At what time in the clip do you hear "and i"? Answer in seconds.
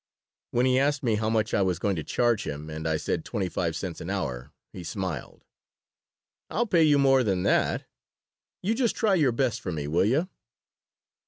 2.71-2.97